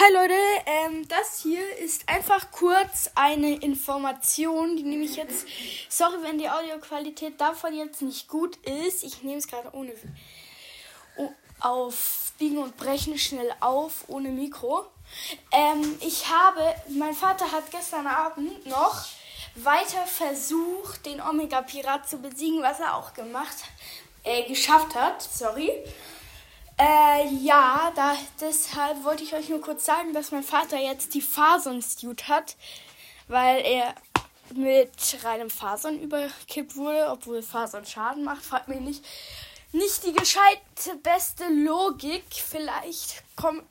[0.00, 0.34] Hi Leute,
[0.66, 5.44] ähm, das hier ist einfach kurz eine Information, die nehme ich jetzt.
[5.88, 9.02] Sorry, wenn die Audioqualität davon jetzt nicht gut ist.
[9.02, 9.92] Ich nehme es gerade ohne
[11.16, 14.86] oh, auf Biegen und Brechen schnell auf, ohne Mikro.
[15.50, 19.04] Ähm, ich habe, mein Vater hat gestern Abend noch
[19.56, 23.56] weiter versucht, den Omega Pirat zu besiegen, was er auch gemacht,
[24.22, 25.20] äh, geschafft hat.
[25.20, 25.72] Sorry.
[26.80, 31.20] Äh, ja, da, deshalb wollte ich euch nur kurz sagen, dass mein Vater jetzt die
[31.20, 32.56] Fason-Suit hat,
[33.26, 33.94] weil er
[34.54, 34.90] mit
[35.24, 39.04] reinem Fasern überkippt wurde, obwohl Fasern Schaden macht, fragt mich nicht.
[39.72, 42.24] Nicht die gescheite beste Logik.
[42.30, 43.62] Vielleicht komm,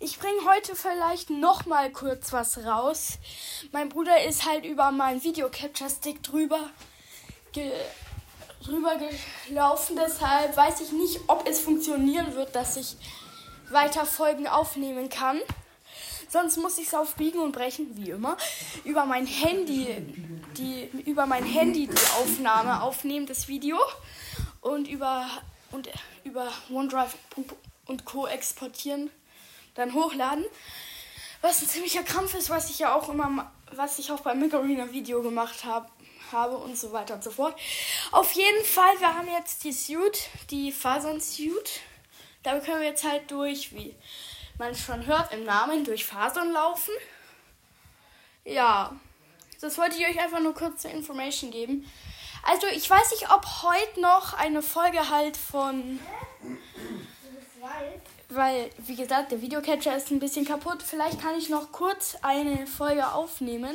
[0.00, 3.18] ich bringe heute vielleicht noch mal kurz was raus.
[3.70, 6.70] Mein Bruder ist halt über meinen Video Capture Stick drüber
[7.52, 7.70] ge
[8.64, 8.98] drüber
[9.48, 9.96] gelaufen.
[9.96, 12.96] Deshalb weiß ich nicht, ob es funktionieren wird, dass ich
[13.70, 15.40] weiter Folgen aufnehmen kann.
[16.28, 18.36] Sonst muss ich es auf Biegen und Brechen, wie immer,
[18.84, 19.86] über mein Handy,
[20.56, 23.78] die, über mein Handy die Aufnahme aufnehmen, das Video.
[24.60, 25.28] Und über,
[25.70, 25.88] und
[26.24, 27.14] über OneDrive
[27.86, 28.26] und Co.
[28.26, 29.10] exportieren,
[29.74, 30.44] dann hochladen.
[31.42, 34.90] Was ein ziemlicher Krampf ist, was ich ja auch immer, was ich auch beim Migarena
[34.90, 35.86] Video gemacht habe
[36.32, 37.58] habe und so weiter und so fort.
[38.12, 41.80] Auf jeden Fall, wir haben jetzt die Suit, die Fasern-Suit.
[42.42, 43.94] Da können wir jetzt halt durch, wie
[44.58, 46.92] man schon hört im Namen, durch Fasern laufen.
[48.44, 48.94] Ja,
[49.60, 51.90] das wollte ich euch einfach nur kurz zur Information geben.
[52.42, 55.98] Also, ich weiß nicht, ob heute noch eine Folge halt von.
[58.28, 60.82] Weil, wie gesagt, der Videocatcher ist ein bisschen kaputt.
[60.82, 63.74] Vielleicht kann ich noch kurz eine Folge aufnehmen.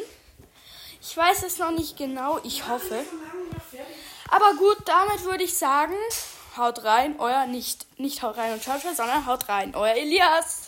[1.02, 3.05] Ich weiß es noch nicht genau, ich hoffe.
[4.30, 5.95] Aber gut, damit würde ich sagen,
[6.58, 10.64] haut rein, euer nicht, nicht haut rein und schaut, sondern haut rein, euer Elias.